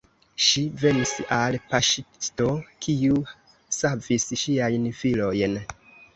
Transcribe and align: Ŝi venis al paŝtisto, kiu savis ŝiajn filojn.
Ŝi 0.43 0.61
venis 0.83 1.11
al 1.37 1.57
paŝtisto, 1.73 2.47
kiu 2.87 3.21
savis 3.83 4.27
ŝiajn 4.47 4.91
filojn. 5.05 5.57